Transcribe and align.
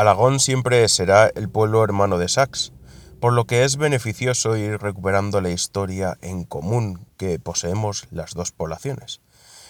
Alagón 0.00 0.40
siempre 0.40 0.88
será 0.88 1.30
el 1.34 1.50
pueblo 1.50 1.84
hermano 1.84 2.16
de 2.16 2.26
Sax, 2.26 2.72
por 3.20 3.34
lo 3.34 3.44
que 3.44 3.64
es 3.64 3.76
beneficioso 3.76 4.56
ir 4.56 4.80
recuperando 4.80 5.42
la 5.42 5.50
historia 5.50 6.16
en 6.22 6.44
común 6.44 7.06
que 7.18 7.38
poseemos 7.38 8.08
las 8.10 8.32
dos 8.32 8.50
poblaciones. 8.50 9.20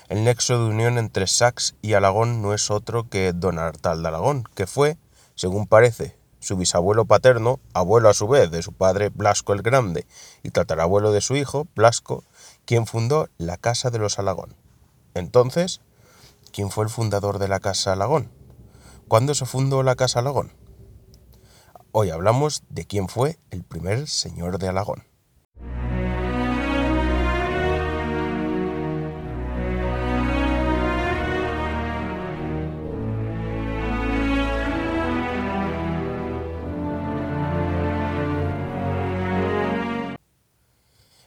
El 0.08 0.22
nexo 0.22 0.56
de 0.56 0.70
unión 0.70 0.98
entre 0.98 1.26
Sax 1.26 1.74
y 1.82 1.94
Alagón 1.94 2.42
no 2.42 2.54
es 2.54 2.70
otro 2.70 3.08
que 3.08 3.32
don 3.32 3.58
Artal 3.58 4.02
de 4.02 4.08
Alagón, 4.08 4.44
que 4.54 4.68
fue, 4.68 4.98
según 5.34 5.66
parece, 5.66 6.16
su 6.38 6.56
bisabuelo 6.56 7.06
paterno, 7.06 7.58
abuelo 7.74 8.08
a 8.08 8.14
su 8.14 8.28
vez 8.28 8.52
de 8.52 8.62
su 8.62 8.72
padre 8.72 9.08
Blasco 9.08 9.52
el 9.52 9.62
Grande 9.62 10.06
y 10.44 10.50
tatarabuelo 10.50 11.10
de 11.10 11.22
su 11.22 11.34
hijo, 11.34 11.66
Blasco, 11.74 12.22
quien 12.66 12.86
fundó 12.86 13.28
la 13.36 13.56
Casa 13.56 13.90
de 13.90 13.98
los 13.98 14.20
Alagón. 14.20 14.54
Entonces, 15.14 15.80
¿quién 16.52 16.70
fue 16.70 16.84
el 16.84 16.90
fundador 16.90 17.40
de 17.40 17.48
la 17.48 17.58
Casa 17.58 17.94
Alagón? 17.94 18.30
¿Cuándo 19.10 19.34
se 19.34 19.44
fundó 19.44 19.82
la 19.82 19.96
Casa 19.96 20.20
Alagón? 20.20 20.52
Hoy 21.90 22.10
hablamos 22.10 22.62
de 22.68 22.84
quién 22.84 23.08
fue 23.08 23.40
el 23.50 23.64
primer 23.64 24.06
señor 24.06 24.60
de 24.60 24.68
Alagón. 24.68 25.02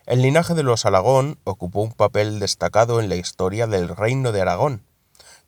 El 0.06 0.22
linaje 0.22 0.54
de 0.54 0.64
los 0.64 0.86
Alagón 0.86 1.38
ocupó 1.44 1.82
un 1.82 1.92
papel 1.92 2.40
destacado 2.40 3.02
en 3.02 3.10
la 3.10 3.16
historia 3.16 3.68
del 3.68 3.90
reino 3.90 4.32
de 4.32 4.40
Aragón. 4.40 4.93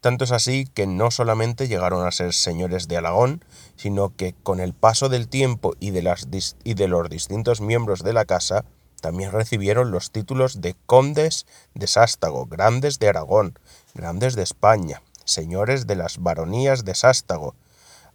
Tanto 0.05 0.25
es 0.25 0.31
así 0.31 0.67
que 0.71 0.85
no 0.85 1.09
solamente 1.09 1.67
llegaron 1.67 2.05
a 2.05 2.11
ser 2.11 2.31
señores 2.31 2.87
de 2.87 2.95
Alagón, 2.95 3.43
sino 3.75 4.15
que 4.15 4.35
con 4.43 4.59
el 4.59 4.75
paso 4.75 5.09
del 5.09 5.27
tiempo 5.27 5.73
y 5.79 5.89
de, 5.89 6.15
y 6.63 6.73
de 6.75 6.87
los 6.87 7.09
distintos 7.09 7.59
miembros 7.59 8.03
de 8.03 8.13
la 8.13 8.25
casa, 8.25 8.65
también 9.01 9.31
recibieron 9.31 9.89
los 9.89 10.11
títulos 10.11 10.61
de 10.61 10.75
condes 10.85 11.47
de 11.73 11.87
Sástago, 11.87 12.45
grandes 12.45 12.99
de 12.99 13.09
Aragón, 13.09 13.57
grandes 13.95 14.35
de 14.35 14.43
España, 14.43 15.01
señores 15.23 15.87
de 15.87 15.95
las 15.95 16.19
baronías 16.19 16.85
de 16.85 16.93
Sástago, 16.93 17.55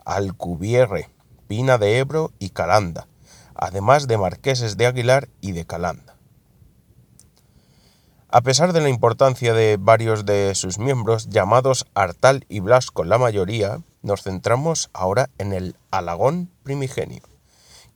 Alcubierre, 0.05 1.11
Pina 1.49 1.77
de 1.77 1.99
Ebro 1.99 2.31
y 2.39 2.51
Calanda, 2.51 3.09
además 3.57 4.07
de 4.07 4.17
marqueses 4.17 4.77
de 4.77 4.87
Aguilar 4.87 5.29
y 5.41 5.51
de 5.51 5.65
Calanda. 5.65 6.20
A 8.33 8.43
pesar 8.43 8.73
de 8.73 8.81
la 8.81 8.89
importancia 8.89 9.55
de 9.55 9.77
varios 9.77 10.25
de 10.25 10.55
sus 10.55 10.79
miembros, 10.79 11.31
llamados 11.31 11.85
Artal 11.95 12.45
y 12.49 12.61
Blasco 12.61 13.03
la 13.03 13.19
mayoría, 13.19 13.83
nos 14.03 14.23
centramos 14.23 14.89
ahora 14.93 15.31
en 15.39 15.53
el 15.53 15.75
Alagón 15.91 16.49
primigenio, 16.63 17.23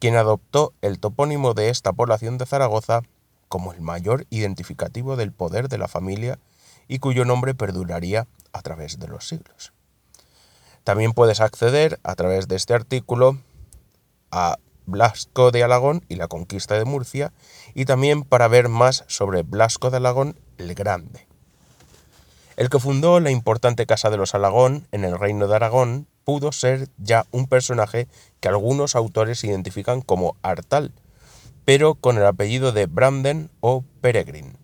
quien 0.00 0.16
adoptó 0.16 0.72
el 0.82 0.98
topónimo 0.98 1.54
de 1.54 1.68
esta 1.68 1.92
población 1.92 2.36
de 2.36 2.46
Zaragoza 2.46 3.02
como 3.48 3.72
el 3.72 3.80
mayor 3.80 4.26
identificativo 4.28 5.14
del 5.14 5.30
poder 5.30 5.68
de 5.68 5.78
la 5.78 5.86
familia 5.86 6.40
y 6.88 6.98
cuyo 6.98 7.24
nombre 7.24 7.54
perduraría 7.54 8.26
a 8.52 8.60
través 8.62 8.98
de 8.98 9.06
los 9.06 9.28
siglos. 9.28 9.72
También 10.82 11.12
puedes 11.12 11.40
acceder 11.40 12.00
a 12.02 12.16
través 12.16 12.48
de 12.48 12.56
este 12.56 12.74
artículo 12.74 13.38
a 14.32 14.56
Blasco 14.86 15.50
de 15.50 15.62
Alagón 15.62 16.04
y 16.08 16.16
la 16.16 16.28
conquista 16.28 16.78
de 16.78 16.84
Murcia, 16.84 17.32
y 17.74 17.84
también 17.84 18.22
para 18.22 18.48
ver 18.48 18.68
más 18.68 19.04
sobre 19.06 19.42
Blasco 19.42 19.90
de 19.90 19.98
Alagón 19.98 20.38
el 20.58 20.74
Grande. 20.74 21.26
El 22.56 22.70
que 22.70 22.78
fundó 22.78 23.18
la 23.18 23.30
importante 23.30 23.86
Casa 23.86 24.10
de 24.10 24.16
los 24.16 24.34
Alagón 24.34 24.86
en 24.92 25.04
el 25.04 25.18
Reino 25.18 25.48
de 25.48 25.56
Aragón 25.56 26.06
pudo 26.24 26.52
ser 26.52 26.88
ya 26.98 27.26
un 27.32 27.46
personaje 27.46 28.08
que 28.40 28.48
algunos 28.48 28.94
autores 28.94 29.42
identifican 29.42 30.02
como 30.02 30.36
Artal, 30.42 30.92
pero 31.64 31.96
con 31.96 32.16
el 32.16 32.26
apellido 32.26 32.72
de 32.72 32.86
Branden 32.86 33.50
o 33.60 33.84
Peregrin. 34.00 34.56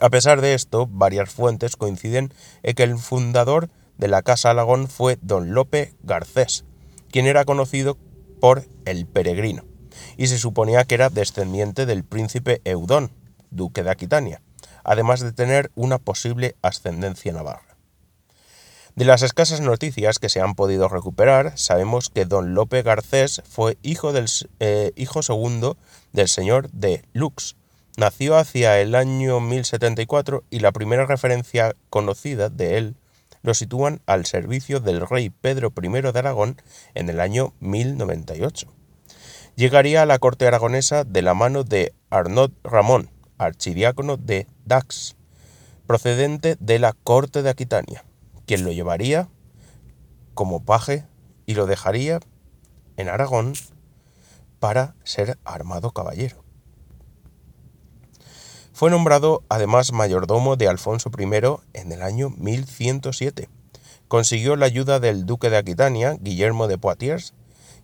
A 0.00 0.10
pesar 0.10 0.40
de 0.40 0.54
esto, 0.54 0.86
varias 0.86 1.30
fuentes 1.30 1.76
coinciden 1.76 2.32
en 2.62 2.74
que 2.74 2.84
el 2.84 2.96
fundador 2.98 3.68
de 3.98 4.08
la 4.08 4.22
Casa 4.22 4.50
Alagón 4.50 4.88
fue 4.88 5.18
don 5.20 5.52
Lope 5.52 5.92
Garcés, 6.02 6.64
quien 7.10 7.26
era 7.26 7.44
conocido 7.44 7.98
por 8.40 8.64
el 8.84 9.06
peregrino, 9.06 9.64
y 10.16 10.28
se 10.28 10.38
suponía 10.38 10.84
que 10.84 10.94
era 10.94 11.10
descendiente 11.10 11.86
del 11.86 12.04
príncipe 12.04 12.60
Eudón, 12.64 13.10
duque 13.50 13.82
de 13.82 13.90
Aquitania, 13.90 14.42
además 14.84 15.20
de 15.20 15.32
tener 15.32 15.70
una 15.74 15.98
posible 15.98 16.56
ascendencia 16.62 17.32
navarra. 17.32 17.68
De 18.98 19.04
las 19.04 19.22
escasas 19.22 19.60
noticias 19.60 20.18
que 20.18 20.28
se 20.28 20.40
han 20.40 20.56
podido 20.56 20.88
recuperar, 20.88 21.56
sabemos 21.56 22.08
que 22.08 22.24
don 22.24 22.54
Lope 22.54 22.82
Garcés 22.82 23.42
fue 23.48 23.78
hijo, 23.82 24.12
del, 24.12 24.26
eh, 24.58 24.90
hijo 24.96 25.22
segundo 25.22 25.76
del 26.12 26.26
señor 26.26 26.68
de 26.72 27.04
Lux. 27.12 27.54
Nació 27.96 28.36
hacia 28.36 28.80
el 28.80 28.96
año 28.96 29.38
1074 29.38 30.42
y 30.50 30.58
la 30.58 30.72
primera 30.72 31.06
referencia 31.06 31.76
conocida 31.90 32.48
de 32.48 32.76
él 32.76 32.96
lo 33.48 33.54
sitúan 33.54 34.02
al 34.04 34.26
servicio 34.26 34.78
del 34.78 35.00
rey 35.08 35.30
Pedro 35.30 35.72
I 35.82 35.88
de 35.88 36.18
Aragón 36.18 36.60
en 36.92 37.08
el 37.08 37.18
año 37.18 37.54
1098. 37.60 38.70
Llegaría 39.56 40.02
a 40.02 40.06
la 40.06 40.18
corte 40.18 40.46
aragonesa 40.46 41.04
de 41.04 41.22
la 41.22 41.32
mano 41.32 41.64
de 41.64 41.94
Arnaud 42.10 42.50
Ramón, 42.62 43.08
archidiácono 43.38 44.18
de 44.18 44.48
Dax, 44.66 45.16
procedente 45.86 46.58
de 46.60 46.78
la 46.78 46.92
corte 46.92 47.42
de 47.42 47.48
Aquitania, 47.48 48.04
quien 48.44 48.64
lo 48.64 48.72
llevaría 48.72 49.30
como 50.34 50.66
paje 50.66 51.06
y 51.46 51.54
lo 51.54 51.64
dejaría 51.64 52.20
en 52.98 53.08
Aragón 53.08 53.54
para 54.58 54.94
ser 55.04 55.38
armado 55.46 55.92
caballero. 55.92 56.44
Fue 58.78 58.92
nombrado 58.92 59.42
además 59.48 59.90
mayordomo 59.90 60.54
de 60.54 60.68
Alfonso 60.68 61.10
I 61.18 61.24
en 61.72 61.90
el 61.90 62.00
año 62.00 62.30
1107. 62.38 63.48
Consiguió 64.06 64.54
la 64.54 64.66
ayuda 64.66 65.00
del 65.00 65.26
duque 65.26 65.50
de 65.50 65.56
Aquitania, 65.56 66.16
Guillermo 66.20 66.68
de 66.68 66.78
Poitiers, 66.78 67.34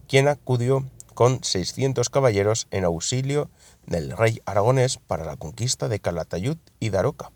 quien 0.07 0.29
acudió 0.29 0.89
con 1.15 1.43
600 1.43 2.11
caballeros 2.11 2.69
en 2.71 2.85
auxilio 2.85 3.51
del 3.89 4.17
rey 4.17 4.41
aragonés 4.47 4.99
para 4.99 5.25
la 5.25 5.35
conquista 5.35 5.89
de 5.89 5.99
Calatayud 5.99 6.59
y 6.79 6.91
Daroca, 6.91 7.33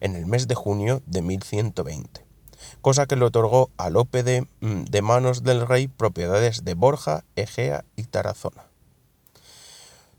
en 0.00 0.16
el 0.16 0.26
mes 0.26 0.48
de 0.48 0.56
junio 0.56 1.00
de 1.06 1.22
1120, 1.22 2.26
cosa 2.80 3.06
que 3.06 3.14
le 3.14 3.26
otorgó 3.26 3.70
a 3.76 3.90
Lope 3.90 4.24
de, 4.24 4.48
mm, 4.58 4.86
de 4.86 5.02
manos 5.02 5.44
del 5.44 5.68
rey 5.68 5.86
propiedades 5.86 6.64
de 6.64 6.74
Borja, 6.74 7.22
Egea 7.36 7.84
y 7.94 8.02
Tarazona. 8.02 8.67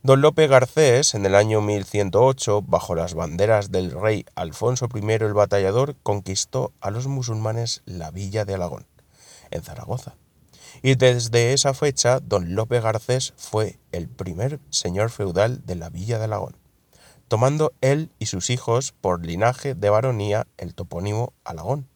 Don 0.02 0.22
Lope 0.22 0.48
Garcés, 0.48 1.14
en 1.14 1.26
el 1.26 1.36
año 1.36 1.60
1108, 1.60 2.62
bajo 2.62 2.96
las 2.96 3.16
banderas 3.16 3.70
del 3.70 3.92
rey 3.92 4.26
Alfonso 4.34 4.88
I 4.96 5.12
el 5.12 5.34
Batallador, 5.34 5.98
conquistó 6.04 6.72
a 6.80 6.90
los 6.90 7.08
musulmanes 7.08 7.82
la 7.84 8.10
villa 8.10 8.46
de 8.46 8.54
Alagón, 8.54 8.88
en 9.52 9.62
Zaragoza. 9.62 10.16
Y 10.82 10.96
desde 10.96 11.52
esa 11.52 11.74
fecha, 11.74 12.22
don 12.22 12.56
Lope 12.56 12.80
Garcés 12.80 13.34
fue 13.36 13.78
el 13.92 14.08
primer 14.08 14.62
señor 14.70 15.10
feudal 15.10 15.66
de 15.66 15.76
la 15.76 15.90
villa 15.90 16.18
de 16.18 16.24
Alagón, 16.24 16.56
tomando 17.28 17.74
él 17.82 18.10
y 18.20 18.28
sus 18.28 18.52
hijos 18.52 18.94
por 19.02 19.26
linaje 19.26 19.76
de 19.76 19.90
baronía 19.90 20.48
el 20.58 20.76
topónimo 20.76 21.34
Alagón. 21.44 21.90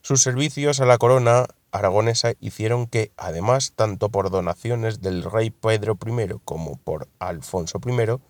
Sus 0.00 0.24
servicios 0.24 0.80
a 0.80 0.86
la 0.86 0.98
corona 0.98 1.46
aragonesa 1.72 2.34
hicieron 2.40 2.86
que, 2.86 3.10
además, 3.16 3.72
tanto 3.74 4.10
por 4.10 4.30
donaciones 4.30 5.00
del 5.00 5.24
rey 5.24 5.50
Pedro 5.50 5.98
I 6.06 6.34
como 6.44 6.76
por 6.76 7.08
Alfonso 7.18 7.80
I, 7.84 8.20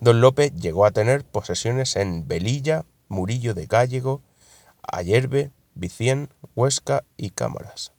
don 0.00 0.20
Lope 0.20 0.50
llegó 0.50 0.84
a 0.84 0.90
tener 0.90 1.24
posesiones 1.24 1.96
en 1.96 2.28
Velilla, 2.28 2.84
Murillo 3.08 3.54
de 3.54 3.66
Gallego, 3.66 4.20
Ayerbe, 4.82 5.52
Vicien, 5.74 6.28
Huesca 6.54 7.04
y 7.16 7.30
Cámaras. 7.30 7.92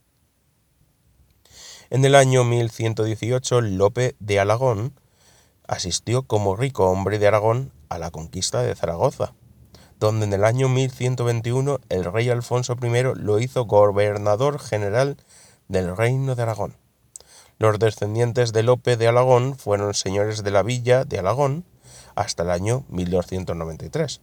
En 1.90 2.06
el 2.06 2.14
año 2.14 2.44
1118, 2.44 3.62
Lope 3.62 4.16
de 4.20 4.40
Alagón 4.40 4.94
asistió 5.68 6.24
como 6.24 6.56
rico 6.56 6.90
hombre 6.90 7.20
de 7.20 7.28
Aragón 7.28 7.72
a 7.90 7.98
la 7.98 8.12
conquista 8.12 8.62
de 8.62 8.76
Zaragoza, 8.76 9.34
donde 10.00 10.26
en 10.26 10.34
el 10.34 10.46
año 10.46 10.70
1121 10.70 11.80
el 11.90 12.06
rey 12.06 12.30
Alfonso 12.30 12.76
I 12.82 13.04
lo 13.16 13.40
hizo 13.40 13.66
gobernador 13.66 14.60
general 14.60 15.18
del 15.68 15.96
reino 15.96 16.36
de 16.36 16.44
Aragón. 16.44 16.78
Los 17.58 17.78
descendientes 17.78 18.54
de 18.54 18.64
Lope 18.64 18.96
de 18.96 19.10
Alagón 19.10 19.58
fueron 19.58 19.94
señores 19.94 20.44
de 20.44 20.52
la 20.52 20.64
villa 20.64 21.04
de 21.04 21.20
Alagón 21.20 21.66
hasta 22.16 22.44
el 22.44 22.52
año 22.52 22.86
1293, 22.88 24.22